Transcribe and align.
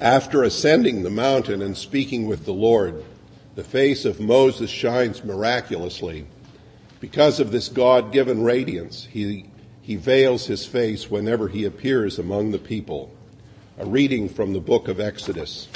After 0.00 0.42
ascending 0.42 1.02
the 1.02 1.10
mountain 1.10 1.62
and 1.62 1.74
speaking 1.74 2.26
with 2.26 2.44
the 2.44 2.52
Lord, 2.52 3.02
the 3.54 3.64
face 3.64 4.04
of 4.04 4.20
Moses 4.20 4.68
shines 4.68 5.24
miraculously. 5.24 6.26
Because 7.00 7.40
of 7.40 7.50
this 7.50 7.68
God 7.68 8.12
given 8.12 8.42
radiance, 8.42 9.08
he, 9.10 9.46
he 9.80 9.96
veils 9.96 10.46
his 10.46 10.66
face 10.66 11.10
whenever 11.10 11.48
he 11.48 11.64
appears 11.64 12.18
among 12.18 12.50
the 12.50 12.58
people. 12.58 13.10
A 13.78 13.86
reading 13.86 14.28
from 14.28 14.52
the 14.52 14.60
book 14.60 14.86
of 14.86 15.00
Exodus. 15.00 15.68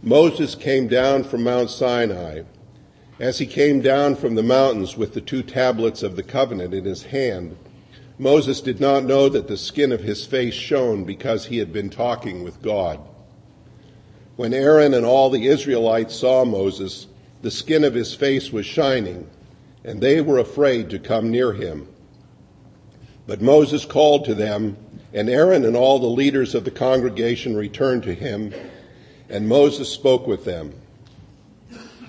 Moses 0.00 0.54
came 0.54 0.86
down 0.86 1.24
from 1.24 1.42
Mount 1.42 1.70
Sinai. 1.70 2.42
As 3.18 3.38
he 3.38 3.46
came 3.46 3.80
down 3.80 4.14
from 4.14 4.36
the 4.36 4.44
mountains 4.44 4.96
with 4.96 5.14
the 5.14 5.20
two 5.20 5.42
tablets 5.42 6.04
of 6.04 6.14
the 6.14 6.22
covenant 6.22 6.72
in 6.72 6.84
his 6.84 7.02
hand, 7.04 7.56
Moses 8.18 8.60
did 8.60 8.80
not 8.80 9.04
know 9.04 9.28
that 9.28 9.46
the 9.46 9.56
skin 9.56 9.92
of 9.92 10.02
his 10.02 10.26
face 10.26 10.54
shone 10.54 11.04
because 11.04 11.46
he 11.46 11.58
had 11.58 11.72
been 11.72 11.88
talking 11.88 12.42
with 12.42 12.60
God. 12.62 12.98
When 14.34 14.52
Aaron 14.52 14.92
and 14.92 15.06
all 15.06 15.30
the 15.30 15.46
Israelites 15.46 16.16
saw 16.16 16.44
Moses, 16.44 17.06
the 17.42 17.50
skin 17.50 17.84
of 17.84 17.94
his 17.94 18.14
face 18.14 18.52
was 18.52 18.66
shining, 18.66 19.28
and 19.84 20.00
they 20.00 20.20
were 20.20 20.38
afraid 20.38 20.90
to 20.90 20.98
come 20.98 21.30
near 21.30 21.52
him. 21.52 21.86
But 23.28 23.40
Moses 23.40 23.84
called 23.84 24.24
to 24.24 24.34
them, 24.34 24.76
and 25.12 25.30
Aaron 25.30 25.64
and 25.64 25.76
all 25.76 26.00
the 26.00 26.06
leaders 26.06 26.54
of 26.56 26.64
the 26.64 26.70
congregation 26.72 27.56
returned 27.56 28.02
to 28.04 28.14
him, 28.14 28.52
and 29.28 29.48
Moses 29.48 29.88
spoke 29.88 30.26
with 30.26 30.44
them. 30.44 30.72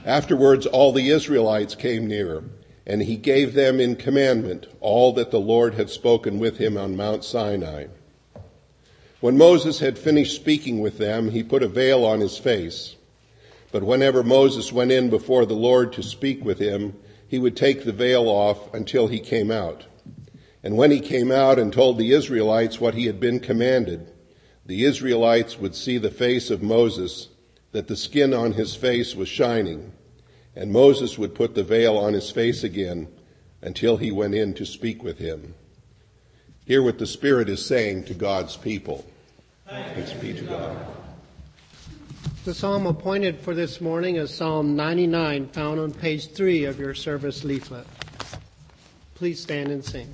Afterwards, 0.06 0.66
all 0.66 0.92
the 0.92 1.10
Israelites 1.10 1.76
came 1.76 2.08
near 2.08 2.44
and 2.90 3.04
he 3.04 3.18
gave 3.18 3.54
them 3.54 3.80
in 3.80 3.96
commandment 3.96 4.66
all 4.82 5.14
that 5.14 5.30
the 5.30 5.40
Lord 5.40 5.76
had 5.76 5.92
spoken 5.92 6.40
with 6.40 6.58
him 6.58 6.76
on 6.76 6.98
Mount 6.98 7.24
Sinai. 7.24 7.86
When 9.20 9.38
Moses 9.38 9.78
had 9.78 10.00
finished 10.00 10.36
speaking 10.36 10.80
with 10.80 10.98
them, 10.98 11.30
he 11.30 11.44
put 11.44 11.62
a 11.62 11.68
veil 11.68 12.04
on 12.04 12.20
his 12.20 12.40
face. 12.40 12.96
But 13.72 13.84
whenever 13.84 14.24
Moses 14.24 14.74
went 14.74 14.92
in 14.92 15.12
before 15.12 15.46
the 15.46 15.54
Lord 15.54 15.94
to 15.94 16.02
speak 16.02 16.44
with 16.44 16.58
him, 16.58 16.96
he 17.28 17.38
would 17.38 17.56
take 17.56 17.84
the 17.84 17.94
veil 17.94 18.28
off 18.28 18.74
until 18.74 19.06
he 19.06 19.20
came 19.20 19.52
out. 19.52 19.86
And 20.64 20.76
when 20.76 20.90
he 20.90 21.00
came 21.00 21.32
out 21.32 21.60
and 21.60 21.72
told 21.72 22.00
the 22.00 22.14
Israelites 22.14 22.82
what 22.82 22.96
he 22.96 23.06
had 23.06 23.20
been 23.20 23.40
commanded, 23.40 24.12
the 24.66 24.84
Israelites 24.84 25.60
would 25.60 25.76
see 25.76 26.00
the 26.00 26.10
face 26.10 26.50
of 26.50 26.64
Moses, 26.64 27.28
that 27.72 27.88
the 27.88 27.96
skin 27.96 28.34
on 28.34 28.54
his 28.54 28.74
face 28.74 29.16
was 29.16 29.30
shining 29.30 29.92
and 30.60 30.74
Moses 30.74 31.18
would 31.18 31.36
put 31.36 31.56
the 31.56 31.64
veil 31.64 31.98
on 31.98 32.12
his 32.12 32.30
face 32.30 32.66
again 32.66 33.08
until 33.62 33.96
he 33.96 34.12
went 34.12 34.36
in 34.36 34.54
to 34.56 34.66
speak 34.66 35.02
with 35.02 35.18
him. 35.18 35.56
Hear 36.66 36.84
what 36.84 37.00
the 37.00 37.08
Spirit 37.08 37.48
is 37.48 37.66
saying 37.66 38.04
to 38.06 38.14
God's 38.14 38.58
people. 38.58 39.06
Thanks 39.70 40.12
be 40.12 40.34
to 40.34 40.44
God. 40.44 40.78
The 42.44 42.54
psalm 42.54 42.88
appointed 42.88 43.40
for 43.40 43.56
this 43.56 43.80
morning 43.80 44.18
is 44.18 44.34
Psalm 44.34 44.76
99, 44.76 45.48
found 45.48 45.80
on 45.80 45.94
page 45.94 46.34
3 46.34 46.66
of 46.66 46.78
your 46.78 46.94
service 46.94 47.46
leaflet. 47.46 47.88
Please 49.16 49.40
stand 49.40 49.70
and 49.70 49.84
sing. 49.84 50.14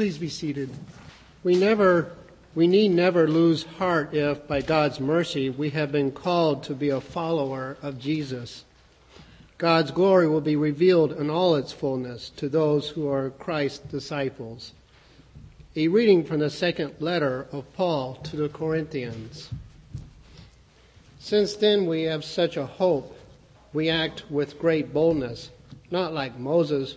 Please 0.00 0.16
be 0.16 0.30
seated. 0.30 0.70
We 1.44 1.56
never, 1.56 2.12
we 2.54 2.66
need 2.66 2.88
never 2.88 3.28
lose 3.28 3.64
heart 3.64 4.14
if, 4.14 4.48
by 4.48 4.62
God's 4.62 4.98
mercy, 4.98 5.50
we 5.50 5.68
have 5.76 5.92
been 5.92 6.10
called 6.10 6.62
to 6.62 6.74
be 6.74 6.88
a 6.88 7.02
follower 7.02 7.76
of 7.82 7.98
Jesus. 7.98 8.64
God's 9.58 9.90
glory 9.90 10.26
will 10.26 10.40
be 10.40 10.56
revealed 10.56 11.12
in 11.12 11.28
all 11.28 11.54
its 11.54 11.74
fullness 11.74 12.30
to 12.36 12.48
those 12.48 12.88
who 12.88 13.10
are 13.10 13.28
Christ's 13.28 13.80
disciples. 13.80 14.72
A 15.76 15.88
reading 15.88 16.24
from 16.24 16.38
the 16.38 16.48
second 16.48 16.94
letter 16.98 17.46
of 17.52 17.70
Paul 17.74 18.14
to 18.22 18.36
the 18.36 18.48
Corinthians. 18.48 19.50
Since 21.18 21.56
then 21.56 21.84
we 21.84 22.04
have 22.04 22.24
such 22.24 22.56
a 22.56 22.64
hope, 22.64 23.18
we 23.74 23.90
act 23.90 24.24
with 24.30 24.58
great 24.58 24.94
boldness, 24.94 25.50
not 25.90 26.14
like 26.14 26.38
Moses, 26.38 26.96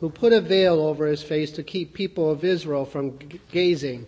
who 0.00 0.10
put 0.10 0.32
a 0.32 0.40
veil 0.40 0.80
over 0.80 1.06
his 1.06 1.22
face 1.22 1.50
to 1.52 1.62
keep 1.62 1.94
people 1.94 2.30
of 2.30 2.44
Israel 2.44 2.84
from 2.84 3.18
gazing 3.50 4.06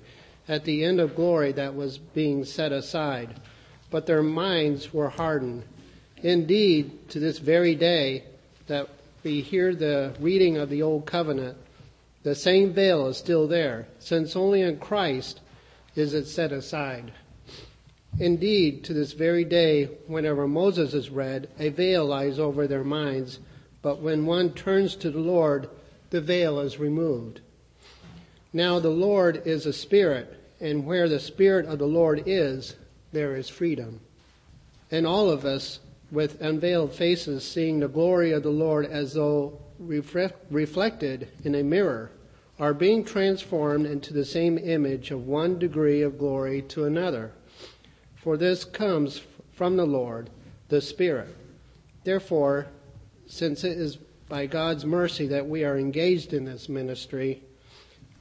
at 0.49 0.65
the 0.65 0.85
end 0.85 1.01
of 1.01 1.17
glory 1.17 1.53
that 1.53 1.75
was 1.75 1.99
being 1.99 2.45
set 2.45 2.73
aside. 2.73 3.41
But 3.91 4.07
their 4.07 4.23
minds 4.23 4.93
were 4.93 5.09
hardened. 5.09 5.65
Indeed, 6.23 7.09
to 7.11 7.21
this 7.21 7.39
very 7.39 7.75
day 7.75 8.25
that 8.67 8.89
we 9.23 9.41
hear 9.41 9.75
the 9.75 10.15
reading 10.21 10.57
of 10.57 10.69
the 10.69 10.83
Old 10.83 11.07
Covenant, 11.07 11.57
the 12.23 12.35
same 12.35 12.73
veil 12.73 13.07
is 13.07 13.17
still 13.17 13.47
there, 13.47 13.87
since 13.99 14.35
only 14.35 14.63
in 14.63 14.79
Christ 14.79 15.41
is 15.95 16.15
it 16.15 16.27
set 16.27 16.53
aside. 16.53 17.13
Indeed, 18.19 18.85
to 18.85 18.95
this 18.95 19.13
very 19.13 19.45
day, 19.45 19.87
whenever 20.07 20.47
Moses 20.47 20.95
is 20.95 21.11
read, 21.11 21.49
a 21.59 21.69
veil 21.69 22.05
lies 22.05 22.39
over 22.39 22.67
their 22.67 22.85
minds, 22.85 23.41
but 23.85 24.01
when 24.01 24.25
one 24.25 24.51
turns 24.51 24.97
to 24.97 25.11
the 25.11 25.21
Lord, 25.21 25.69
the 26.09 26.23
veil 26.23 26.59
is 26.59 26.79
removed. 26.79 27.43
Now 28.51 28.81
the 28.81 28.89
Lord 28.89 29.43
is 29.45 29.67
a 29.67 29.75
spirit, 29.75 30.41
and 30.59 30.87
where 30.87 31.07
the 31.07 31.21
spirit 31.21 31.67
of 31.67 31.79
the 31.79 31.87
Lord 31.87 32.23
is, 32.25 32.77
there 33.13 33.37
is 33.37 33.51
freedom. 33.51 34.01
And 34.91 35.07
all 35.07 35.29
of 35.29 35.45
us, 35.45 35.81
with 36.11 36.41
unveiled 36.41 36.95
faces, 36.95 37.47
seeing 37.47 37.79
the 37.79 37.89
glory 37.89 38.33
of 38.33 38.43
the 38.43 38.49
Lord 38.49 38.87
as 38.87 39.13
though 39.13 39.61
reflected 39.79 41.29
in 41.45 41.55
a 41.55 41.63
mirror, 41.63 42.11
are 42.59 42.73
being 42.73 43.05
transformed 43.05 43.85
into 43.85 44.15
the 44.15 44.25
same 44.25 44.57
image 44.57 45.11
of 45.11 45.27
one 45.27 45.59
degree 45.59 46.01
of 46.01 46.19
glory 46.19 46.63
to 46.63 46.87
another. 46.87 47.33
For 48.17 48.39
this 48.39 48.65
comes 48.65 49.21
from 49.53 49.77
the 49.77 49.87
Lord, 49.87 50.31
the 50.71 50.81
Spirit. 50.81 51.37
Therefore, 52.05 52.69
since 53.27 53.65
it 53.65 53.79
is 53.79 53.97
by 54.29 54.47
God's 54.47 54.85
mercy 54.85 55.27
that 55.29 55.47
we 55.47 55.65
are 55.65 55.79
engaged 55.79 56.33
in 56.33 56.45
this 56.45 56.69
ministry, 56.69 57.43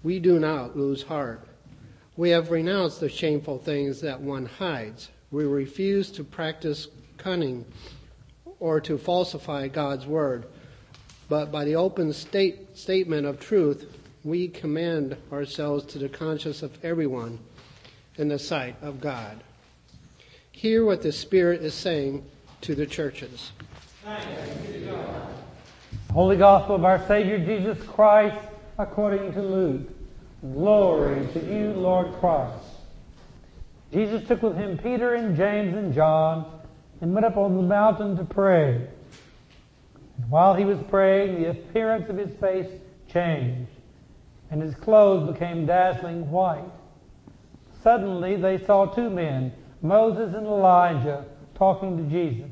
we 0.04 0.20
do 0.20 0.40
not 0.40 0.78
lose 0.78 1.04
heart. 1.04 1.48
We 2.16 2.30
have 2.30 2.52
renounced 2.52 3.00
the 3.00 3.10
shameful 3.10 3.58
things 3.58 4.02
that 4.02 4.20
one 4.20 4.46
hides. 4.46 5.10
We 5.32 5.46
refuse 5.46 6.12
to 6.12 6.24
practice 6.24 6.88
cunning 7.18 7.66
or 8.60 8.80
to 8.82 8.98
falsify 8.98 9.68
God's 9.70 10.06
word. 10.06 10.46
But 11.30 11.52
by 11.52 11.66
the 11.66 11.76
open 11.76 12.14
state, 12.14 12.78
statement 12.78 13.26
of 13.26 13.40
truth, 13.40 13.98
we 14.24 14.48
commend 14.48 15.18
ourselves 15.32 15.86
to 15.86 16.00
the 16.00 16.10
conscience 16.10 16.62
of 16.62 16.78
everyone 16.84 17.40
in 18.18 18.28
the 18.28 18.40
sight 18.40 18.76
of 18.82 19.02
God. 19.02 19.44
Hear 20.52 20.86
what 20.86 21.02
the 21.02 21.12
Spirit 21.12 21.62
is 21.64 21.74
saying 21.74 22.24
to 22.62 22.76
the 22.76 22.86
churches. 22.86 23.52
Holy 26.14 26.38
Gospel 26.38 26.76
of 26.76 26.86
our 26.86 27.04
Savior 27.08 27.40
Jesus 27.40 27.84
Christ 27.88 28.38
according 28.78 29.34
to 29.34 29.42
Luke. 29.42 29.90
Glory 30.44 31.28
to 31.34 31.40
you, 31.40 31.72
Lord 31.72 32.14
Christ. 32.20 32.64
Jesus 33.92 34.28
took 34.28 34.44
with 34.44 34.56
him 34.56 34.78
Peter 34.78 35.16
and 35.16 35.36
James 35.36 35.76
and 35.76 35.92
John 35.92 36.62
and 37.02 37.16
went 37.16 37.26
up 37.26 37.36
on 37.36 37.58
the 37.58 37.64
mountain 37.64 38.16
to 38.18 38.24
pray. 38.24 38.88
And 40.18 40.30
while 40.30 40.54
he 40.54 40.66
was 40.66 40.78
praying, 40.88 41.42
the 41.42 41.50
appearance 41.50 42.08
of 42.08 42.18
his 42.18 42.32
face 42.40 42.70
changed, 43.12 43.72
and 44.52 44.62
his 44.62 44.76
clothes 44.76 45.34
became 45.34 45.66
dazzling 45.66 46.30
white. 46.30 46.62
Suddenly 47.82 48.36
they 48.36 48.64
saw 48.64 48.86
two 48.86 49.10
men 49.10 49.52
Moses 49.82 50.36
and 50.36 50.46
Elijah 50.46 51.26
talking 51.56 51.98
to 51.98 52.04
Jesus. 52.04 52.52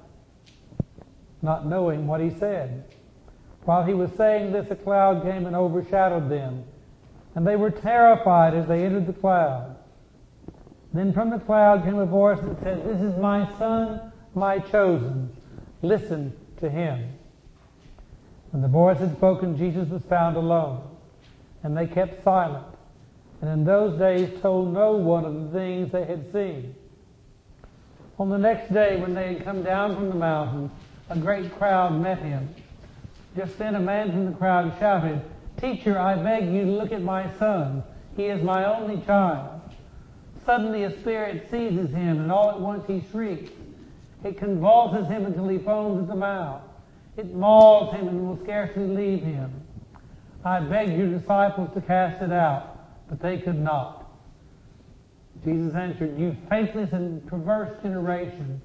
Not 1.41 1.65
knowing 1.65 2.07
what 2.07 2.21
he 2.21 2.29
said. 2.29 2.83
While 3.63 3.83
he 3.83 3.93
was 3.93 4.11
saying 4.13 4.51
this, 4.51 4.69
a 4.71 4.75
cloud 4.75 5.23
came 5.23 5.45
and 5.45 5.55
overshadowed 5.55 6.29
them, 6.29 6.63
and 7.35 7.45
they 7.45 7.55
were 7.55 7.71
terrified 7.71 8.53
as 8.53 8.67
they 8.67 8.83
entered 8.83 9.07
the 9.07 9.13
cloud. 9.13 9.75
Then 10.93 11.13
from 11.13 11.29
the 11.29 11.39
cloud 11.39 11.83
came 11.83 11.97
a 11.97 12.05
voice 12.05 12.39
that 12.41 12.61
said, 12.61 12.85
This 12.85 13.01
is 13.01 13.17
my 13.17 13.47
son, 13.57 14.11
my 14.35 14.59
chosen. 14.59 15.35
Listen 15.81 16.33
to 16.59 16.69
him. 16.69 17.07
When 18.51 18.61
the 18.61 18.67
voice 18.67 18.99
had 18.99 19.15
spoken, 19.15 19.57
Jesus 19.57 19.89
was 19.89 20.03
found 20.03 20.35
alone, 20.35 20.83
and 21.63 21.77
they 21.77 21.87
kept 21.87 22.23
silent 22.23 22.65
and 23.41 23.49
in 23.49 23.65
those 23.65 23.97
days 23.97 24.39
told 24.41 24.71
no 24.71 24.93
one 24.93 25.25
of 25.25 25.33
the 25.33 25.49
things 25.49 25.91
they 25.91 26.05
had 26.05 26.31
seen. 26.31 26.75
On 28.19 28.29
the 28.29 28.37
next 28.37 28.71
day, 28.71 29.01
when 29.01 29.15
they 29.15 29.33
had 29.33 29.43
come 29.43 29.63
down 29.63 29.95
from 29.95 30.09
the 30.09 30.15
mountain, 30.15 30.69
a 31.11 31.19
great 31.19 31.53
crowd 31.57 31.99
met 32.01 32.19
him. 32.19 32.53
Just 33.35 33.57
then 33.57 33.75
a 33.75 33.79
man 33.79 34.11
from 34.11 34.25
the 34.25 34.31
crowd 34.31 34.73
shouted, 34.79 35.21
Teacher, 35.59 35.99
I 35.99 36.15
beg 36.15 36.51
you 36.51 36.65
to 36.65 36.71
look 36.71 36.91
at 36.91 37.01
my 37.01 37.31
son. 37.37 37.83
He 38.15 38.25
is 38.25 38.43
my 38.43 38.65
only 38.65 39.03
child. 39.05 39.61
Suddenly 40.45 40.83
a 40.83 40.99
spirit 40.99 41.47
seizes 41.51 41.91
him, 41.91 42.19
and 42.19 42.31
all 42.31 42.49
at 42.49 42.59
once 42.59 42.85
he 42.87 43.03
shrieks. 43.11 43.51
It 44.23 44.37
convulses 44.37 45.07
him 45.07 45.25
until 45.25 45.47
he 45.47 45.59
foams 45.59 46.01
at 46.01 46.07
the 46.07 46.15
mouth. 46.15 46.61
It 47.17 47.33
mauls 47.33 47.93
him 47.93 48.07
and 48.07 48.27
will 48.27 48.39
scarcely 48.43 48.87
leave 48.87 49.23
him. 49.23 49.51
I 50.43 50.59
beg 50.59 50.97
your 50.97 51.07
disciples 51.07 51.69
to 51.75 51.81
cast 51.81 52.21
it 52.21 52.31
out 52.31 52.71
but 53.11 53.19
they 53.19 53.37
could 53.37 53.59
not. 53.59 54.09
Jesus 55.43 55.75
answered, 55.75 56.17
You 56.17 56.35
faithless 56.49 56.93
and 56.93 57.27
perverse 57.27 57.77
generation, 57.83 58.61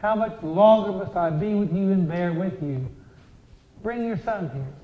how 0.00 0.14
much 0.14 0.42
longer 0.42 0.92
must 0.92 1.16
I 1.16 1.30
be 1.30 1.54
with 1.54 1.72
you 1.72 1.92
and 1.92 2.08
bear 2.08 2.32
with 2.32 2.62
you? 2.62 2.86
Bring 3.82 4.04
your 4.04 4.18
son 4.18 4.50
here. 4.52 4.74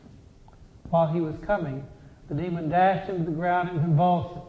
While 0.90 1.12
he 1.12 1.20
was 1.20 1.34
coming, 1.46 1.84
the 2.28 2.34
demon 2.34 2.68
dashed 2.68 3.08
him 3.08 3.24
to 3.24 3.30
the 3.30 3.36
ground 3.36 3.70
in 3.70 3.80
convulsions. 3.80 4.44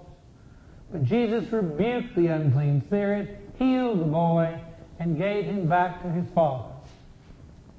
But 0.91 1.03
Jesus 1.03 1.51
rebuked 1.51 2.15
the 2.15 2.27
unclean 2.27 2.83
spirit, 2.85 3.39
healed 3.57 3.99
the 3.99 4.05
boy, 4.05 4.59
and 4.99 5.17
gave 5.17 5.45
him 5.45 5.67
back 5.67 6.01
to 6.03 6.09
his 6.09 6.25
father. 6.33 6.73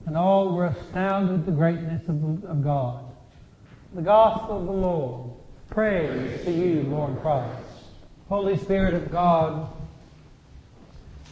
And 0.06 0.16
all 0.16 0.54
were 0.54 0.66
astounded 0.66 1.40
at 1.40 1.46
the 1.46 1.52
greatness 1.52 2.02
of, 2.08 2.44
of 2.44 2.62
God. 2.62 3.04
The 3.94 4.02
gospel 4.02 4.61
of 4.61 4.66
the 4.66 4.72
Lord. 4.72 5.30
Praise 5.70 6.44
to 6.44 6.50
you, 6.50 6.82
Lord 6.82 7.20
Christ. 7.22 7.62
Holy 8.28 8.56
Spirit 8.58 8.94
of 8.94 9.11
God, 9.11 9.70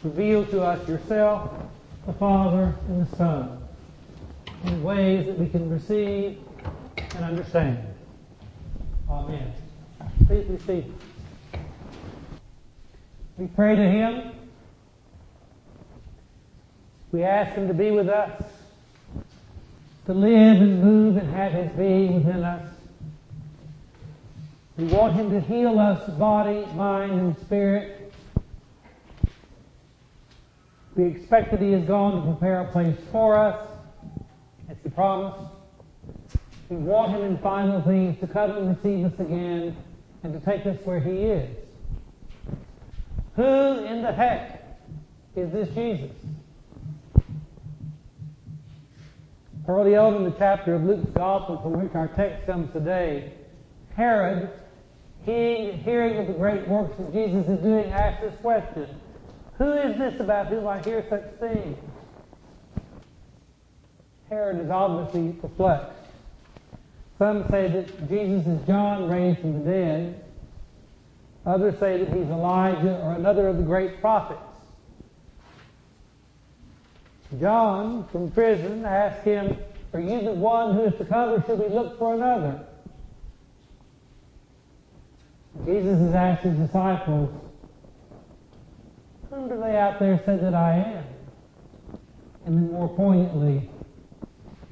reveal 0.04 0.44
to 0.46 0.62
us 0.62 0.86
yourself, 0.86 1.50
the 2.06 2.12
Father, 2.12 2.74
and 2.88 3.06
the 3.06 3.16
Son, 3.16 3.58
in 4.64 4.82
ways 4.82 5.26
that 5.26 5.38
we 5.38 5.48
can 5.48 5.70
receive 5.70 6.38
and 7.16 7.24
understand. 7.24 7.78
Amen. 9.08 9.52
Please 10.26 10.44
be 10.44 10.58
seated. 10.58 10.94
We 13.38 13.46
pray 13.46 13.74
to 13.74 13.82
Him. 13.82 14.32
We 17.10 17.22
ask 17.22 17.56
Him 17.56 17.66
to 17.68 17.74
be 17.74 17.90
with 17.90 18.08
us, 18.08 18.42
to 20.04 20.12
live 20.12 20.60
and 20.60 20.82
move 20.82 21.16
and 21.16 21.30
have 21.34 21.52
His 21.52 21.70
being 21.72 22.16
within 22.16 22.44
us. 22.44 22.68
We 24.76 24.84
want 24.84 25.14
Him 25.14 25.30
to 25.30 25.40
heal 25.40 25.78
us 25.78 26.08
body, 26.18 26.66
mind, 26.74 27.12
and 27.12 27.38
spirit. 27.38 28.03
We 30.94 31.04
expect 31.04 31.50
that 31.50 31.60
He 31.60 31.72
is 31.72 31.86
gone 31.86 32.20
to 32.20 32.32
prepare 32.32 32.60
a 32.60 32.70
place 32.70 32.96
for 33.10 33.36
us, 33.36 33.66
as 34.68 34.76
the 34.82 34.90
promise. 34.90 35.40
We 36.68 36.76
want 36.76 37.12
Him 37.12 37.22
in 37.22 37.38
final 37.38 37.82
things 37.82 38.18
to 38.20 38.26
come 38.26 38.52
and 38.52 38.76
receive 38.76 39.06
us 39.06 39.18
again 39.18 39.76
and 40.22 40.32
to 40.32 40.40
take 40.40 40.64
us 40.66 40.78
where 40.84 41.00
He 41.00 41.10
is. 41.10 41.56
Who 43.36 43.84
in 43.84 44.02
the 44.02 44.12
heck 44.12 44.78
is 45.34 45.50
this 45.52 45.68
Jesus? 45.74 46.12
Early 49.66 49.96
on 49.96 50.14
in 50.16 50.24
the 50.24 50.34
chapter 50.38 50.74
of 50.74 50.84
Luke's 50.84 51.10
Gospel 51.10 51.60
from 51.62 51.82
which 51.82 51.94
our 51.94 52.08
text 52.08 52.46
comes 52.46 52.72
today, 52.72 53.32
Herod 53.96 54.50
he, 55.24 55.72
hearing 55.82 56.18
of 56.18 56.26
the 56.26 56.34
great 56.34 56.68
works 56.68 56.96
that 56.98 57.12
Jesus 57.12 57.48
is 57.48 57.58
doing, 57.60 57.90
asks 57.90 58.20
this 58.22 58.34
question 58.42 58.88
Who 59.58 59.72
is 59.72 59.96
this 59.98 60.20
about 60.20 60.48
whom 60.48 60.66
I 60.66 60.82
hear 60.82 61.04
such 61.08 61.24
things? 61.38 61.78
Herod 64.28 64.60
is 64.60 64.70
obviously 64.70 65.32
perplexed. 65.32 65.92
Some 67.18 67.48
say 67.50 67.68
that 67.68 68.08
Jesus 68.08 68.46
is 68.46 68.66
John 68.66 69.08
raised 69.08 69.40
from 69.40 69.64
the 69.64 69.70
dead. 69.70 70.24
Others 71.46 71.78
say 71.78 71.98
that 71.98 72.08
he's 72.08 72.26
Elijah 72.26 73.00
or 73.02 73.12
another 73.12 73.46
of 73.46 73.58
the 73.58 73.62
great 73.62 74.00
prophets. 74.00 74.40
John 77.40 78.08
from 78.08 78.30
prison 78.30 78.84
asked 78.84 79.24
him, 79.24 79.56
Are 79.92 80.00
you 80.00 80.22
the 80.22 80.32
one 80.32 80.74
who 80.74 80.84
is 80.84 80.94
to 80.98 81.04
come, 81.04 81.30
or 81.30 81.44
should 81.46 81.58
we 81.58 81.68
look 81.68 81.98
for 81.98 82.14
another? 82.14 82.60
Jesus 85.64 85.98
has 85.98 86.14
asked 86.14 86.42
his 86.42 86.56
disciples, 86.58 87.30
Whom 89.34 89.48
do 89.48 89.58
they 89.58 89.76
out 89.76 89.98
there 89.98 90.22
say 90.24 90.36
that 90.36 90.54
I 90.54 90.74
am? 90.74 91.04
And 92.46 92.56
then 92.56 92.70
more 92.70 92.88
poignantly, 92.88 93.68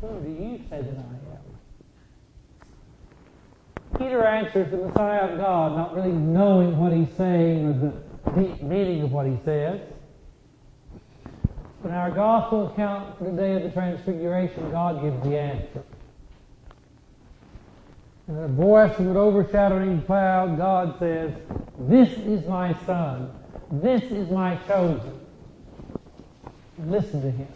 Whom 0.01 0.23
do 0.23 0.31
you 0.31 0.59
say 0.71 0.83
that 0.83 0.99
I 0.99 1.01
am? 1.01 1.41
Peter 3.99 4.25
answers 4.25 4.71
the 4.71 4.77
Messiah 4.77 5.33
of 5.33 5.39
God, 5.39 5.77
not 5.77 5.97
really 5.97 6.13
knowing 6.13 6.79
what 6.79 6.93
he's 6.93 7.13
saying 7.17 7.67
or 7.67 7.73
the 7.73 8.41
deep 8.41 8.63
meaning 8.63 9.03
of 9.03 9.11
what 9.11 9.27
he 9.27 9.37
says. 9.45 9.81
But 11.83 11.89
in 11.89 11.95
our 11.95 12.13
gospel 12.13 12.69
account 12.69 13.19
for 13.19 13.25
the 13.25 13.33
day 13.33 13.57
of 13.57 13.65
the 13.65 13.71
Transfiguration, 13.71 14.71
God 14.71 15.03
gives 15.03 15.21
the 15.25 15.39
answer. 15.39 15.83
In 18.29 18.37
a 18.37 18.49
voice 18.49 18.95
from 18.95 19.09
an 19.09 19.17
overshadowing 19.17 20.03
cloud, 20.03 20.57
God 20.57 20.95
says, 21.01 21.33
This 21.81 22.11
is 22.19 22.47
my 22.47 22.75
Son. 22.87 23.42
This 23.73 24.03
is 24.03 24.31
my 24.31 24.57
chosen. 24.69 25.19
Listen 26.79 27.23
to 27.23 27.31
him. 27.31 27.49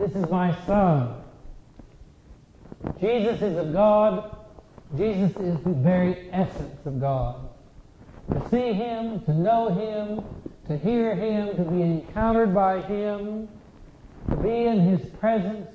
This 0.00 0.10
is 0.16 0.28
my 0.28 0.52
Son. 0.66 1.22
Jesus 3.00 3.40
is 3.40 3.56
of 3.56 3.72
God. 3.72 4.36
Jesus 4.96 5.30
is 5.36 5.62
the 5.62 5.74
very 5.74 6.28
essence 6.32 6.84
of 6.84 7.00
God. 7.00 7.36
To 8.32 8.48
see 8.50 8.72
Him, 8.72 9.20
to 9.26 9.32
know 9.32 9.68
Him, 9.68 10.24
to 10.66 10.76
hear 10.76 11.14
Him, 11.14 11.54
to 11.54 11.62
be 11.62 11.82
encountered 11.82 12.52
by 12.52 12.80
Him, 12.82 13.48
to 14.28 14.36
be 14.36 14.64
in 14.64 14.80
His 14.80 15.08
presence, 15.20 15.68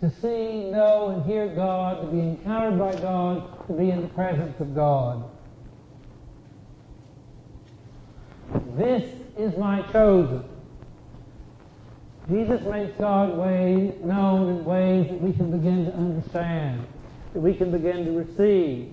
to 0.00 0.10
see, 0.20 0.70
know, 0.70 1.08
and 1.08 1.24
hear 1.24 1.48
God, 1.48 2.02
to 2.02 2.06
be 2.06 2.20
encountered 2.20 2.78
by 2.78 3.00
God, 3.00 3.66
to 3.66 3.72
be 3.72 3.90
in 3.90 4.02
the 4.02 4.08
presence 4.08 4.60
of 4.60 4.76
God. 4.76 5.24
This 8.76 9.04
is 9.36 9.56
my 9.58 9.82
chosen. 9.92 10.44
Jesus 12.30 12.62
makes 12.62 12.96
God 12.98 13.36
way, 13.36 13.94
known 14.02 14.48
in 14.48 14.64
ways 14.64 15.08
that 15.08 15.20
we 15.20 15.32
can 15.34 15.50
begin 15.50 15.84
to 15.86 15.94
understand, 15.94 16.86
that 17.34 17.40
we 17.40 17.52
can 17.52 17.70
begin 17.70 18.06
to 18.06 18.12
receive. 18.12 18.90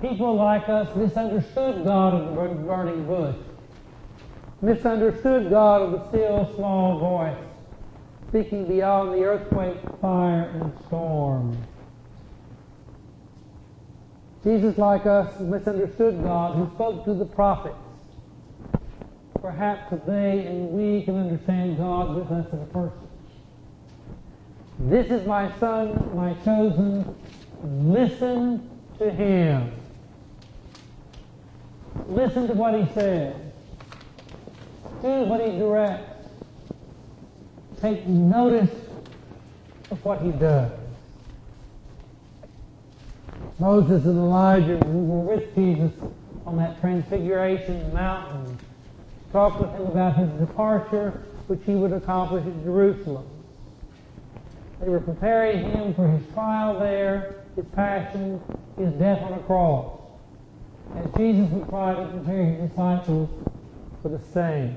People 0.00 0.36
like 0.36 0.68
us 0.68 0.94
misunderstood 0.94 1.84
God 1.84 2.14
of 2.14 2.28
the 2.28 2.62
burning 2.62 3.04
bush, 3.04 3.36
misunderstood 4.60 5.50
God 5.50 5.82
of 5.82 5.92
the 5.92 6.08
still 6.10 6.54
small 6.54 7.00
voice, 7.00 7.38
speaking 8.28 8.68
beyond 8.68 9.12
the 9.12 9.24
earthquake, 9.24 9.78
fire, 10.00 10.52
and 10.54 10.72
storm. 10.86 11.56
Jesus, 14.44 14.78
like 14.78 15.06
us, 15.06 15.40
misunderstood 15.40 16.22
God 16.22 16.56
who 16.56 16.70
spoke 16.74 17.04
to 17.06 17.14
the 17.14 17.24
prophets 17.24 17.76
perhaps 19.42 19.92
they 20.06 20.46
and 20.46 20.70
we 20.70 21.02
can 21.02 21.16
understand 21.18 21.76
God 21.76 22.14
with 22.14 22.30
us 22.30 22.46
as 22.46 22.62
a 22.62 22.66
person. 22.66 23.08
This 24.78 25.10
is 25.10 25.26
my 25.26 25.52
son, 25.58 26.16
my 26.16 26.34
chosen. 26.44 27.14
Listen 27.62 28.70
to 28.98 29.10
him. 29.10 29.72
Listen 32.06 32.46
to 32.46 32.54
what 32.54 32.74
he 32.74 32.90
says. 32.94 33.34
Do 35.02 35.08
what 35.24 35.40
he 35.40 35.58
directs. 35.58 36.28
Take 37.80 38.06
notice 38.06 38.70
of 39.90 40.04
what 40.04 40.22
he 40.22 40.30
does. 40.30 40.70
Moses 43.58 44.04
and 44.04 44.18
Elijah 44.18 44.76
were 44.86 45.36
with 45.36 45.54
Jesus 45.54 45.92
on 46.46 46.56
that 46.56 46.80
transfiguration 46.80 47.92
mountain 47.92 48.58
talked 49.32 49.60
with 49.60 49.70
him 49.70 49.86
about 49.86 50.16
his 50.16 50.30
departure, 50.38 51.22
which 51.46 51.60
he 51.64 51.74
would 51.74 51.92
accomplish 51.92 52.46
at 52.46 52.64
Jerusalem. 52.64 53.26
They 54.80 54.88
were 54.88 55.00
preparing 55.00 55.70
him 55.70 55.94
for 55.94 56.06
his 56.06 56.22
trial 56.34 56.78
there, 56.78 57.44
his 57.56 57.64
passion, 57.74 58.40
his 58.76 58.92
death 58.94 59.22
on 59.22 59.32
a 59.34 59.42
cross. 59.44 59.98
As 60.96 61.06
Jesus 61.16 61.48
would 61.50 61.68
try 61.68 61.94
to 61.94 62.06
prepare 62.08 62.44
his 62.44 62.70
disciples 62.70 63.30
for 64.02 64.08
the 64.08 64.20
same. 64.34 64.76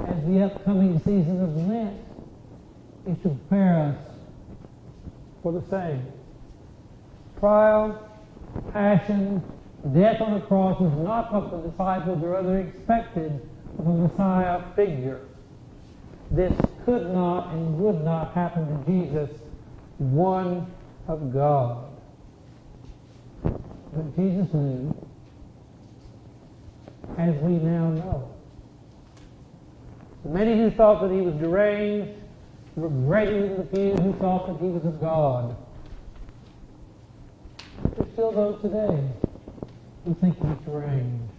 As 0.00 0.24
the 0.24 0.42
upcoming 0.42 0.98
season 1.00 1.42
of 1.42 1.56
Lent 1.68 1.96
is 3.06 3.16
to 3.22 3.28
prepare 3.28 3.78
us 3.78 3.96
for 5.42 5.52
the 5.52 5.62
same. 5.70 6.06
Trial, 7.38 8.08
passion, 8.72 9.42
Death 9.90 10.20
on 10.20 10.34
the 10.34 10.46
cross 10.46 10.80
was 10.80 10.92
not 11.04 11.32
what 11.32 11.50
the 11.50 11.68
disciples 11.68 12.22
or 12.22 12.36
others 12.36 12.68
expected 12.68 13.40
of 13.78 13.86
a 13.86 13.90
Messiah 13.90 14.62
figure. 14.76 15.26
This 16.30 16.52
could 16.84 17.12
not 17.12 17.52
and 17.52 17.76
would 17.80 18.04
not 18.04 18.32
happen 18.32 18.64
to 18.66 18.90
Jesus, 18.90 19.28
one 19.98 20.72
of 21.08 21.32
God. 21.32 21.88
But 23.42 24.16
Jesus 24.16 24.54
knew, 24.54 24.94
as 27.18 27.34
we 27.42 27.54
now 27.54 27.90
know. 27.90 28.28
Many 30.24 30.56
who 30.56 30.70
thought 30.70 31.02
that 31.02 31.10
he 31.10 31.20
was 31.20 31.34
deranged 31.34 32.20
were 32.76 32.88
greater 32.88 33.48
than 33.48 33.56
the 33.56 33.76
few 33.76 33.94
who 33.96 34.12
thought 34.20 34.46
that 34.46 34.64
he 34.64 34.70
was 34.70 34.84
of 34.84 35.00
God. 35.00 35.56
There's 37.96 38.12
still 38.12 38.30
those 38.30 38.62
today 38.62 39.10
who 40.04 40.14
think 40.14 40.36
he's 40.36 40.66
deranged. 40.66 41.32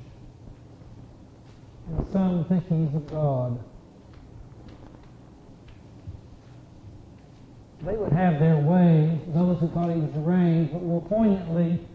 And 1.90 2.08
some 2.14 2.46
think 2.46 2.64
he's 2.68 2.96
of 2.96 3.08
God. 3.12 3.60
They 7.86 7.98
would 7.98 8.14
have 8.14 8.40
their 8.40 8.58
way, 8.58 9.20
those 9.28 9.60
who 9.60 9.68
thought 9.70 9.90
he 9.90 10.00
was 10.00 10.10
deranged, 10.12 10.72
but 10.72 10.84
more 10.84 11.02
poignantly, 11.02 11.86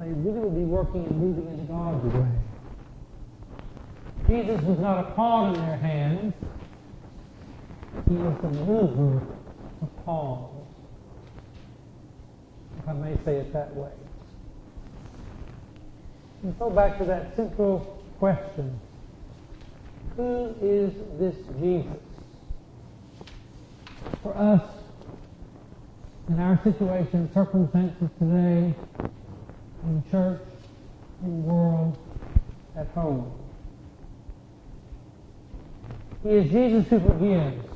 they 0.00 0.08
really 0.08 0.40
would 0.40 0.56
be 0.56 0.64
working 0.64 1.06
and 1.06 1.16
moving 1.20 1.46
in 1.46 1.66
God's 1.68 2.04
way. 2.12 2.26
Jesus 4.28 4.60
was 4.62 4.78
not 4.80 4.98
a 4.98 5.10
pawn 5.12 5.54
in 5.54 5.60
their 5.64 5.76
hands. 5.76 6.34
He 8.08 8.16
was 8.16 8.36
the 8.42 8.48
mover 8.48 9.22
of 9.82 10.04
pawns, 10.04 10.66
if 12.80 12.88
I 12.88 12.92
may 12.94 13.16
say 13.24 13.36
it 13.36 13.52
that 13.52 13.76
way. 13.76 13.92
Go 16.58 16.70
back 16.70 16.98
to 16.98 17.04
that 17.04 17.36
central 17.36 18.02
question. 18.18 18.80
Who 20.16 20.54
is 20.60 20.92
this 21.18 21.36
Jesus? 21.60 22.02
For 24.24 24.36
us, 24.36 24.62
in 26.28 26.40
our 26.40 26.60
situation, 26.64 27.30
circumstances 27.32 28.08
today, 28.18 28.74
in 29.84 30.02
church, 30.10 30.40
in 31.22 31.42
the 31.42 31.48
world, 31.48 31.96
at 32.76 32.88
home. 32.88 33.32
He 36.24 36.30
is 36.30 36.50
Jesus 36.50 36.88
who 36.88 36.98
forgives. 36.98 37.66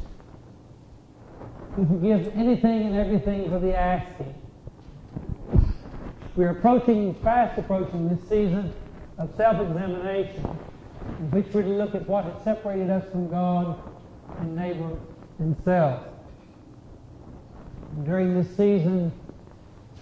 Who 1.76 1.86
forgives 1.86 2.28
anything 2.34 2.86
and 2.86 2.96
everything 2.96 3.48
for 3.48 3.60
the 3.60 3.76
asking. 3.76 4.34
We're 6.36 6.50
approaching, 6.50 7.14
fast 7.22 7.58
approaching 7.58 8.10
this 8.10 8.20
season 8.28 8.74
of 9.16 9.34
self-examination 9.38 10.44
in 11.18 11.30
which 11.30 11.50
to 11.52 11.60
look 11.60 11.94
at 11.94 12.06
what 12.06 12.26
has 12.26 12.44
separated 12.44 12.90
us 12.90 13.10
from 13.10 13.30
God 13.30 13.80
and 14.40 14.54
neighbor 14.54 14.98
and 15.38 15.56
self. 15.64 16.02
During 18.04 18.34
this 18.34 18.48
season, 18.54 19.12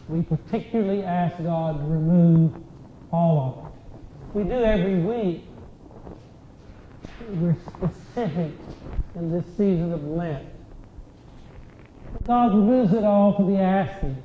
we 0.08 0.22
particularly 0.22 1.04
ask 1.04 1.40
God 1.40 1.78
to 1.78 1.84
remove 1.84 2.52
all 3.12 3.38
of 3.38 3.66
it. 3.66 4.36
We 4.36 4.42
do 4.42 4.64
every 4.64 4.98
week. 4.98 5.44
We're 7.30 7.56
specific 7.68 8.52
in 9.14 9.30
this 9.30 9.44
season 9.56 9.92
of 9.92 10.02
Lent. 10.02 10.48
God 12.26 12.54
removes 12.54 12.92
it 12.92 13.04
all 13.04 13.36
for 13.36 13.48
the 13.48 13.58
asking. 13.58 14.20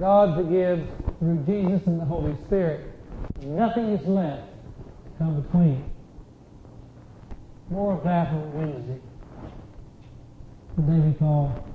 God 0.00 0.34
forgives 0.34 0.82
through 1.18 1.44
Jesus 1.46 1.86
and 1.86 2.00
the 2.00 2.04
Holy 2.06 2.34
Spirit. 2.46 2.90
Nothing 3.42 3.90
is 3.90 4.06
left 4.06 4.48
to 5.04 5.18
come 5.18 5.42
between. 5.42 5.84
More 7.68 7.92
of 7.94 8.04
that 8.04 8.28
on 8.28 8.52
Wednesday. 8.54 9.00
The 10.76 10.82
day 10.82 10.98
we 11.00 11.12
call 11.14 11.68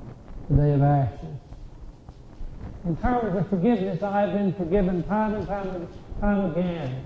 the 0.50 0.56
Day 0.56 0.74
of 0.74 0.82
Ashes. 0.82 1.20
In 2.86 2.98
terms 2.98 3.38
of 3.38 3.48
forgiveness, 3.50 4.02
I 4.02 4.22
have 4.22 4.34
been 4.34 4.54
forgiven 4.54 5.04
time 5.04 5.36
and 5.36 5.48
time, 5.48 5.68
and 5.70 5.88
time 6.20 6.52
again. 6.52 7.04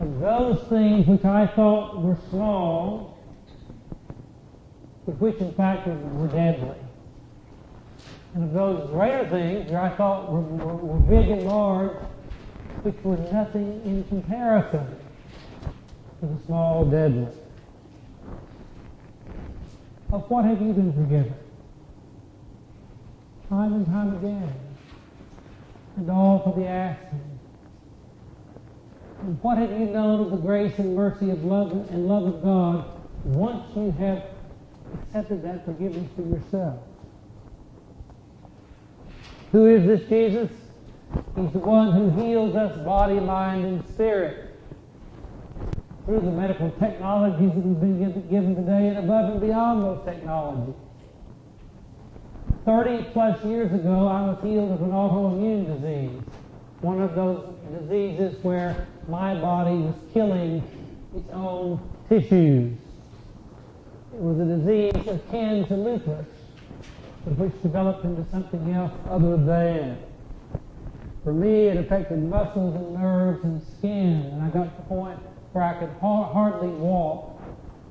of 0.00 0.20
those 0.20 0.66
things 0.68 1.06
which 1.06 1.24
I 1.24 1.46
thought 1.48 2.02
were 2.02 2.16
small, 2.30 3.18
but 5.04 5.20
which 5.20 5.36
in 5.36 5.52
fact 5.52 5.86
were 5.86 6.28
deadly. 6.28 6.76
Those 8.36 8.90
greater 8.90 9.28
things 9.28 9.70
that 9.70 9.80
I 9.80 9.96
thought 9.96 10.32
were, 10.32 10.40
were, 10.40 10.74
were 10.74 10.98
big 10.98 11.30
and 11.30 11.44
large, 11.44 11.92
which 12.82 12.96
were 13.04 13.16
nothing 13.32 13.80
in 13.84 14.02
comparison 14.08 14.86
to 16.20 16.26
the 16.26 16.44
small 16.44 16.84
deadly. 16.84 17.28
Of 20.12 20.28
what 20.28 20.44
have 20.44 20.60
you 20.60 20.72
been 20.72 20.92
forgiven? 20.92 21.34
Time 23.48 23.72
and 23.72 23.86
time 23.86 24.16
again. 24.16 24.52
And 25.96 26.10
all 26.10 26.40
for 26.40 26.58
the 26.58 26.66
asking. 26.66 27.38
And 29.20 29.42
what 29.42 29.58
have 29.58 29.70
you 29.70 29.86
known 29.86 30.20
of 30.20 30.30
the 30.32 30.38
grace 30.38 30.76
and 30.78 30.96
mercy 30.96 31.30
of 31.30 31.44
love 31.44 31.70
and 31.70 32.08
love 32.08 32.24
of 32.24 32.42
God 32.42 33.00
once 33.24 33.64
you 33.76 33.92
have 33.92 34.24
accepted 34.92 35.44
that 35.44 35.64
forgiveness 35.64 36.10
for 36.16 36.22
yourself? 36.22 36.80
Who 39.54 39.66
is 39.66 39.86
this 39.86 40.08
Jesus? 40.08 40.50
He's 41.36 41.52
the 41.52 41.60
one 41.60 41.92
who 41.92 42.10
heals 42.20 42.56
us 42.56 42.76
body, 42.84 43.20
mind, 43.20 43.64
and 43.64 43.88
spirit 43.90 44.52
through 46.04 46.22
the 46.22 46.32
medical 46.32 46.72
technologies 46.80 47.50
that 47.50 47.64
we've 47.64 47.78
been 47.78 48.28
given 48.28 48.56
today 48.56 48.88
and 48.88 48.98
above 48.98 49.30
and 49.30 49.40
beyond 49.40 49.84
those 49.84 50.04
technologies. 50.04 50.74
30 52.64 53.04
plus 53.12 53.44
years 53.44 53.72
ago, 53.72 54.08
I 54.08 54.22
was 54.22 54.42
healed 54.42 54.72
of 54.72 54.82
an 54.82 54.90
autoimmune 54.90 55.80
disease, 55.80 56.20
one 56.80 57.00
of 57.00 57.14
those 57.14 57.54
diseases 57.78 58.42
where 58.42 58.88
my 59.06 59.40
body 59.40 59.76
was 59.76 59.94
killing 60.12 60.64
its 61.14 61.30
own 61.32 61.78
tissues. 62.08 62.76
It 64.14 64.20
was 64.20 64.40
a 64.40 64.56
disease 64.56 65.06
akin 65.06 65.64
to 65.68 65.76
lupus, 65.76 66.26
which 67.24 67.62
developed 67.62 68.04
into 68.04 68.24
something 68.30 68.72
else 68.72 68.92
other 69.08 69.36
than. 69.36 69.98
For 71.24 71.32
me, 71.32 71.68
it 71.68 71.78
affected 71.78 72.22
muscles 72.22 72.74
and 72.74 72.94
nerves 72.94 73.42
and 73.44 73.62
skin, 73.78 74.28
and 74.32 74.42
I 74.42 74.48
got 74.48 74.64
to 74.64 74.76
the 74.76 74.88
point 74.88 75.18
where 75.52 75.64
I 75.64 75.74
could 75.78 75.90
hardly 76.00 76.68
walk. 76.68 77.40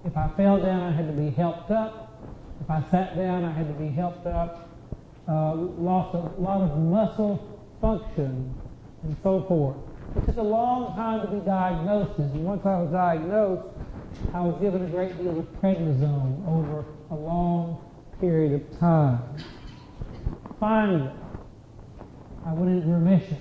If 0.06 0.16
I 0.16 0.30
fell 0.38 0.62
down, 0.62 0.82
I 0.82 0.92
had 0.92 1.08
to 1.08 1.13
be 1.13 1.32
helped 1.32 1.72
up. 1.72 2.22
If 2.62 2.70
I 2.70 2.84
sat 2.92 3.16
down, 3.18 3.44
I 3.44 3.52
had 3.52 3.68
to 3.68 3.74
be 3.74 3.90
helped 3.90 4.28
up. 4.28 4.70
Uh, 5.28 5.56
lost 5.56 6.13
a 6.16 6.42
lot 6.42 6.62
of 6.62 6.78
muscle 6.78 7.62
function 7.82 8.54
and 9.04 9.18
so 9.24 9.44
forth. 9.48 9.78
It 10.16 10.25
took 10.28 10.38
a 10.38 10.44
long 10.44 10.96
time 10.96 11.22
to 11.22 11.28
be 11.28 11.40
diagnosed, 11.40 12.20
and 12.20 12.46
once 12.46 12.66
I 12.66 12.78
was 12.80 12.92
diagnosed, 12.92 13.68
I 14.34 14.42
was 14.42 14.62
given 14.62 14.84
a 14.84 14.90
great 14.90 15.18
deal 15.18 15.40
of 15.40 15.46
prednisone 15.62 16.48
over 16.48 16.86
a 17.10 17.16
long 17.16 17.82
period 18.24 18.53
of 18.53 18.80
time. 18.80 19.20
Finally, 20.58 21.12
I 22.46 22.53
went 22.53 22.72
into 22.72 22.88
remission. 22.88 23.38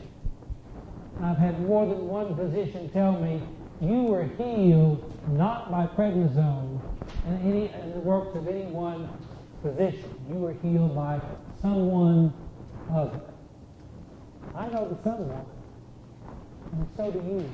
I've 1.23 1.39
had 1.39 1.65
more 1.65 1.87
than 1.87 2.09
one 2.09 2.35
physician 2.35 2.91
tell 2.91 3.13
me, 3.13 3.41
you 3.81 4.03
were 4.03 4.25
healed 4.25 5.15
not 5.29 5.71
by 5.71 5.87
prednisone 5.87 6.81
and, 7.29 7.43
any, 7.43 7.69
and 7.69 7.95
the 7.95 8.01
works 8.01 8.37
of 8.37 8.49
any 8.49 8.65
one 8.65 9.09
physician. 9.63 10.13
You 10.29 10.35
were 10.35 10.55
healed 10.55 10.97
by 10.97 11.21
someone 11.61 12.35
other. 12.93 13.21
I 14.57 14.67
know 14.67 14.89
the 14.89 15.01
someone, 15.09 15.47
and 16.73 16.89
so 16.97 17.09
do 17.13 17.19
you. 17.19 17.49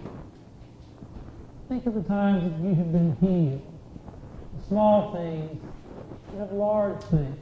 Think 1.68 1.84
of 1.84 1.92
the 1.92 2.04
times 2.04 2.50
that 2.50 2.66
you 2.66 2.74
have 2.74 2.90
been 2.90 3.14
healed. 3.20 3.60
The 4.56 4.68
small 4.68 5.12
things 5.12 5.62
and 6.36 6.50
large 6.52 7.00
things. 7.04 7.38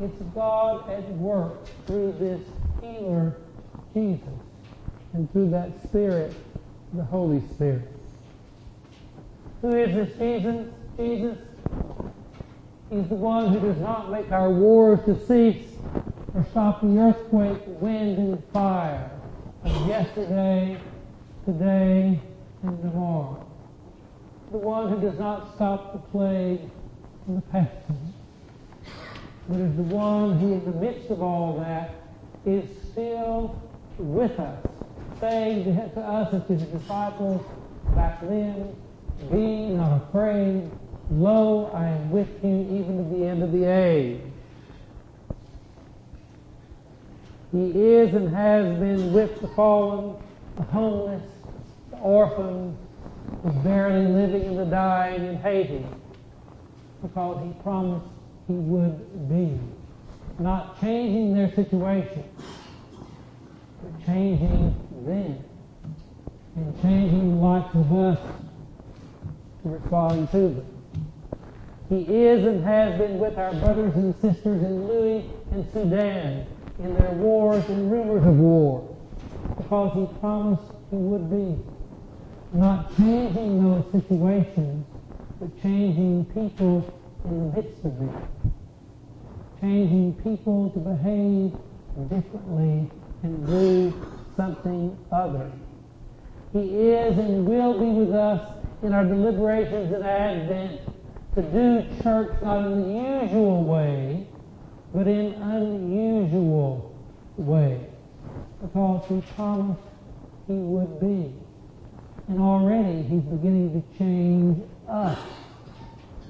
It's 0.00 0.22
God 0.34 0.88
at 0.90 1.08
work 1.10 1.66
through 1.86 2.14
this 2.18 2.40
healer, 2.80 3.36
Jesus, 3.94 4.26
and 5.12 5.30
through 5.32 5.50
that 5.50 5.70
Spirit, 5.88 6.34
the 6.94 7.04
Holy 7.04 7.42
Spirit. 7.54 7.88
Who 9.60 9.76
is 9.76 9.94
this 9.94 10.18
Jesus? 10.18 10.66
Jesus 10.96 11.38
He's 12.92 13.08
the 13.08 13.14
one 13.14 13.50
who 13.50 13.58
does 13.58 13.78
not 13.78 14.10
make 14.10 14.30
our 14.32 14.50
wars 14.50 15.00
to 15.06 15.18
cease 15.26 15.66
or 16.34 16.46
stop 16.50 16.82
the 16.82 16.98
earthquake, 16.98 17.62
wind, 17.80 18.18
and 18.18 18.44
fire 18.52 19.10
of 19.64 19.88
yesterday, 19.88 20.78
today, 21.46 22.20
and 22.62 22.82
tomorrow. 22.82 23.46
The 24.50 24.58
one 24.58 24.90
who 24.90 25.00
does 25.00 25.18
not 25.18 25.54
stop 25.54 25.94
the 25.94 26.00
plague 26.10 26.60
and 27.26 27.38
the 27.38 27.42
pestilence, 27.42 28.14
but 29.48 29.58
is 29.58 29.76
the 29.76 29.82
one 29.82 30.38
who, 30.38 30.54
in 30.54 30.64
the 30.64 30.72
midst 30.72 31.10
of 31.10 31.22
all 31.22 31.58
that, 31.58 31.90
is 32.44 32.64
still 32.90 33.60
with 33.98 34.38
us, 34.38 34.66
saying 35.20 35.64
to 35.64 36.00
us 36.00 36.34
as 36.34 36.46
his 36.48 36.62
disciples 36.68 37.44
back 37.94 38.20
then, 38.22 38.74
Be 39.30 39.68
not 39.68 40.02
afraid, 40.08 40.70
Lo, 41.10 41.70
I 41.74 41.88
am 41.88 42.10
with 42.10 42.28
you 42.42 42.50
even 42.50 43.10
to 43.10 43.16
the 43.16 43.26
end 43.26 43.42
of 43.42 43.52
the 43.52 43.64
age. 43.64 44.20
He 47.52 47.70
is 47.70 48.14
and 48.14 48.34
has 48.34 48.78
been 48.78 49.12
with 49.12 49.40
the 49.40 49.48
fallen, 49.48 50.16
the 50.56 50.62
homeless, 50.62 51.22
the 51.90 51.98
orphans, 51.98 52.78
the 53.44 53.50
barely 53.50 54.06
living 54.06 54.44
and 54.44 54.58
the 54.58 54.64
dying 54.64 55.24
in 55.26 55.36
Haiti, 55.36 55.84
because 57.02 57.44
he 57.44 57.62
promised 57.62 58.06
he 58.46 58.54
would 58.54 59.28
be. 59.28 59.58
Not 60.38 60.80
changing 60.80 61.34
their 61.34 61.52
situation, 61.54 62.24
but 63.82 64.06
changing 64.06 64.74
them. 65.04 65.44
And 66.54 66.82
changing 66.82 67.30
the 67.30 67.46
likes 67.46 67.74
of 67.74 67.92
us 67.92 68.18
to 69.62 69.68
respond 69.68 70.30
to 70.30 70.38
them. 70.38 70.66
He 71.88 72.02
is 72.02 72.46
and 72.46 72.64
has 72.64 72.98
been 72.98 73.18
with 73.18 73.36
our 73.36 73.52
brothers 73.54 73.94
and 73.94 74.14
sisters 74.14 74.62
in 74.62 74.86
Louis 74.86 75.24
and 75.50 75.66
Sudan 75.72 76.46
in 76.78 76.94
their 76.94 77.12
wars 77.12 77.64
and 77.68 77.90
rumors 77.90 78.26
of 78.26 78.38
war 78.38 78.96
because 79.56 79.92
he 79.94 80.18
promised 80.20 80.62
he 80.90 80.96
would 80.96 81.30
be. 81.30 81.58
Not 82.54 82.96
changing 82.96 83.62
those 83.62 83.84
situations, 83.92 84.86
changing 85.62 86.24
people 86.26 86.84
in 87.24 87.38
the 87.38 87.56
midst 87.56 87.84
of 87.84 88.00
it. 88.02 88.14
Changing 89.60 90.14
people 90.22 90.70
to 90.70 90.78
behave 90.78 91.52
differently 92.08 92.90
and 93.22 93.46
do 93.46 93.92
something 94.36 94.96
other. 95.10 95.50
He 96.52 96.60
is 96.60 97.18
and 97.18 97.46
will 97.46 97.78
be 97.78 97.86
with 97.86 98.14
us 98.14 98.56
in 98.82 98.92
our 98.92 99.04
deliberations 99.04 99.94
in 99.94 100.02
Advent 100.02 100.80
to 101.34 101.42
do 101.42 102.02
church 102.02 102.42
not 102.42 102.66
in 102.66 102.82
the 102.82 103.26
usual 103.26 103.64
way, 103.64 104.26
but 104.92 105.06
in 105.06 105.32
unusual 105.34 106.94
way, 107.36 107.86
because 108.60 109.04
he 109.08 109.22
promised 109.34 109.80
he 110.46 110.52
would 110.52 111.00
be. 111.00 111.32
And 112.28 112.40
already 112.40 113.02
he's 113.02 113.22
beginning 113.22 113.80
to 113.80 113.98
change 113.98 114.62
us 114.88 115.18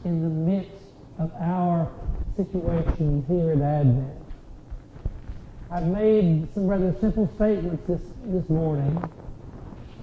in 0.04 0.22
the 0.22 0.28
midst 0.28 0.70
of 1.18 1.32
our 1.40 1.90
situation 2.36 3.24
here 3.28 3.52
at 3.52 3.60
Advent. 3.60 4.18
I've 5.70 5.86
made 5.86 6.52
some 6.54 6.66
rather 6.66 6.94
simple 7.00 7.30
statements 7.36 7.82
this, 7.88 8.00
this 8.26 8.48
morning 8.48 9.02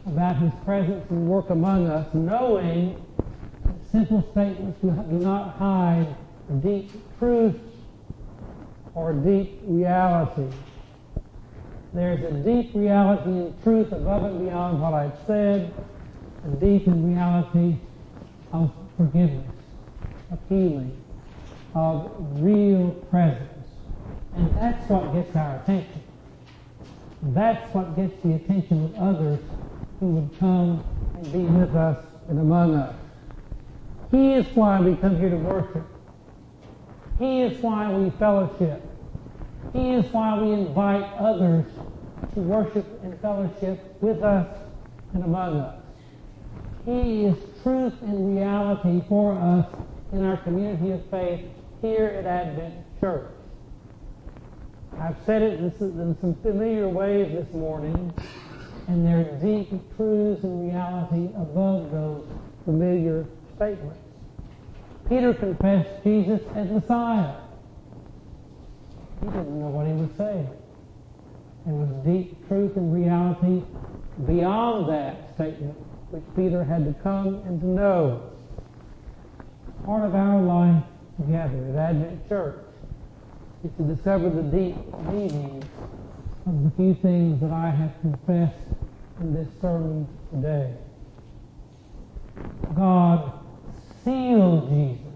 about 0.06 0.38
his 0.38 0.52
presence 0.66 1.06
and 1.10 1.28
work 1.28 1.50
among 1.50 1.88
us, 1.88 2.08
knowing 2.14 3.04
that 3.64 3.92
simple 3.92 4.28
statements 4.32 4.80
do 4.82 4.92
not 4.92 5.58
hide 5.58 6.16
deep 6.64 6.92
truth 7.20 7.56
or 8.96 9.14
deep 9.14 9.62
reality. 9.64 10.48
There's 11.94 12.24
a 12.24 12.32
deep 12.32 12.74
reality 12.74 13.30
and 13.30 13.64
truth 13.64 13.92
above 13.92 14.24
and 14.24 14.46
beyond 14.46 14.82
what 14.82 14.94
I've 14.94 15.18
said, 15.28 15.74
a 16.46 16.56
deep 16.56 16.88
in 16.88 17.16
reality 17.16 17.78
of 18.52 18.72
forgiveness, 18.98 19.52
of 20.32 20.40
healing, 20.50 20.96
of 21.76 22.12
real 22.42 22.92
presence. 23.10 23.68
And 24.36 24.56
that's 24.56 24.90
what 24.90 25.14
gets 25.14 25.36
our 25.36 25.58
attention. 25.58 26.02
That's 27.22 27.74
what 27.74 27.96
gets 27.96 28.14
the 28.24 28.36
attention 28.36 28.86
of 28.86 28.96
others 28.96 29.40
who 30.00 30.08
would 30.08 30.40
come 30.40 30.84
and 31.16 31.32
be 31.32 31.40
with 31.40 31.76
us 31.76 32.06
and 32.30 32.40
among 32.40 32.76
us. 32.76 32.96
He 34.12 34.34
is 34.34 34.46
why 34.56 34.80
we 34.80 34.96
come 34.96 35.20
here 35.20 35.30
to 35.30 35.38
worship. 35.38 35.86
He 37.20 37.42
is 37.42 37.62
why 37.62 37.92
we 37.92 38.10
fellowship. 38.12 38.82
He 39.74 39.92
is 39.92 40.06
why 40.14 40.42
we 40.42 40.54
invite 40.54 41.04
others 41.18 41.66
to 42.34 42.40
worship 42.40 42.86
and 43.04 43.20
fellowship 43.20 44.02
with 44.02 44.24
us 44.24 44.48
and 45.14 45.24
among 45.24 45.58
us. 45.58 45.79
He 46.90 47.26
is 47.26 47.38
truth 47.62 47.94
and 48.02 48.36
reality 48.36 49.04
for 49.08 49.38
us 49.38 49.68
in 50.12 50.26
our 50.26 50.38
community 50.38 50.90
of 50.90 51.06
faith 51.12 51.46
here 51.84 52.08
at 52.08 52.26
Advent 52.26 52.74
Church. 53.00 53.30
I've 55.00 55.18
said 55.24 55.44
it 55.44 55.60
in 55.60 56.18
some 56.20 56.34
familiar 56.42 56.90
ways 56.90 57.32
this 57.32 57.54
morning, 57.54 58.12
and 58.88 59.06
there 59.06 59.20
are 59.20 59.38
deep 59.40 59.70
truths 59.98 60.44
and 60.44 60.68
reality 60.68 61.30
above 61.36 61.92
those 61.92 62.28
familiar 62.66 63.28
statements. 63.56 64.00
Peter 65.08 65.36
confessed 65.36 66.04
Jesus 66.04 66.42
as 66.56 66.72
Messiah. 66.72 67.36
He 69.20 69.28
didn't 69.28 69.60
know 69.60 69.68
what 69.68 69.86
he 69.86 69.94
was 69.94 70.10
saying. 70.18 70.50
There 71.68 71.76
was 71.76 72.04
deep 72.04 72.48
truth 72.48 72.76
and 72.78 72.92
reality 72.92 73.64
beyond 74.26 74.90
that 74.90 75.36
statement, 75.36 75.78
which 76.12 76.24
Peter 76.36 76.64
had 76.64 76.86
to 76.86 76.94
come 77.02 77.42
and 77.46 77.60
to 77.62 77.68
know. 77.68 78.32
Part 79.86 80.04
of 80.04 80.16
our 80.16 80.42
life 80.42 80.84
together 81.20 81.66
at 81.72 81.76
Advent 81.76 82.28
Church 82.28 82.60
is 83.64 83.72
to 83.78 83.84
discover 83.84 84.30
the 84.30 84.44
deep 84.44 84.76
meaning 85.04 85.64
of 86.46 86.64
the 86.64 86.72
few 86.72 86.96
things 86.96 87.40
that 87.42 87.52
I 87.52 87.70
have 87.70 87.92
confessed 88.02 88.56
in 89.20 89.34
this 89.34 89.48
sermon 89.62 90.08
today. 90.32 90.74
God 92.76 93.34
sealed 94.04 94.70
Jesus, 94.70 95.14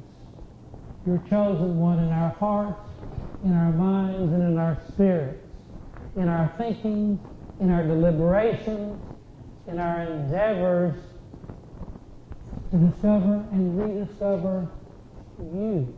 your 1.06 1.22
chosen 1.30 1.80
one, 1.80 2.00
in 2.00 2.10
our 2.10 2.32
hearts, 2.32 2.80
in 3.44 3.54
our 3.54 3.72
minds, 3.72 4.34
and 4.34 4.44
in 4.44 4.58
our 4.58 4.78
spirits, 4.90 5.46
in 6.16 6.28
our 6.28 6.54
thinking, 6.58 7.20
in 7.60 7.72
our 7.72 7.84
deliberations, 7.84 9.00
in 9.68 9.80
our 9.80 10.02
endeavors 10.02 10.96
to 12.72 12.78
discover 12.78 13.46
and 13.52 13.80
rediscover 13.80 14.68
you. 15.40 15.96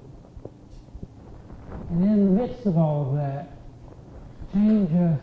And 1.89 2.03
in 2.03 2.25
the 2.25 2.41
midst 2.41 2.65
of 2.65 2.77
all 2.77 3.09
of 3.09 3.15
that, 3.15 3.51
change 4.53 4.91
us 4.91 5.21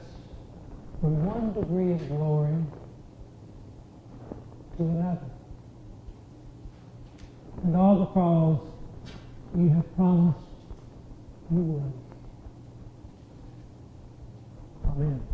from 1.00 1.24
one 1.26 1.52
degree 1.52 1.92
of 1.92 2.08
glory 2.08 2.56
to 4.76 4.82
another. 4.82 5.20
And 7.64 7.76
all 7.76 7.98
the 7.98 8.06
because 8.06 8.72
you 9.56 9.68
have 9.68 9.96
promised 9.96 10.38
you 11.50 11.60
would. 11.60 11.92
Amen. 14.86 15.31